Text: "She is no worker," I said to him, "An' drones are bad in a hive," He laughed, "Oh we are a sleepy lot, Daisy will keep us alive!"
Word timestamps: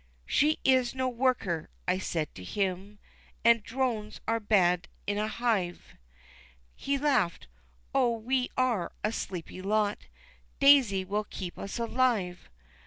"She 0.25 0.57
is 0.63 0.95
no 0.95 1.07
worker," 1.07 1.69
I 1.87 1.99
said 1.99 2.33
to 2.33 2.43
him, 2.43 2.97
"An' 3.45 3.61
drones 3.63 4.19
are 4.27 4.39
bad 4.39 4.87
in 5.05 5.19
a 5.19 5.27
hive," 5.27 5.93
He 6.73 6.97
laughed, 6.97 7.47
"Oh 7.93 8.17
we 8.17 8.49
are 8.57 8.93
a 9.03 9.11
sleepy 9.11 9.61
lot, 9.61 10.07
Daisy 10.59 11.05
will 11.05 11.25
keep 11.29 11.55
us 11.59 11.77
alive!" 11.77 12.49